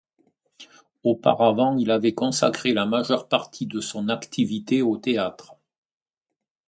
Auparavant, 1.03 1.77
il 1.77 1.91
avait 1.91 2.15
consacré 2.15 2.73
la 2.73 2.87
majeure 2.87 3.27
partie 3.27 3.67
de 3.67 3.79
son 3.81 4.09
activité 4.09 4.81
au 4.81 4.97
théâtre. 4.97 5.53